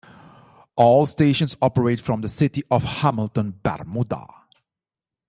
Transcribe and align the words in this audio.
All 0.77 1.05
stations 1.05 1.55
operate 1.61 1.99
from 2.01 2.21
the 2.21 2.27
city 2.27 2.63
of 2.71 2.83
Hamilton, 2.83 3.59
Bermuda. 3.61 4.25